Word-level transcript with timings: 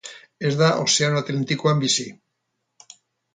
Ez 0.49 0.53
da 0.61 0.69
Ozeano 0.85 1.19
Atlantikoan 1.21 1.85
bizi. 1.85 2.07